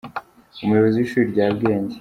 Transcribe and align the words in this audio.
Umuyobozi 0.63 0.95
w’ishuri 0.99 1.25
rya 1.33 1.45
bwenge. 1.55 1.89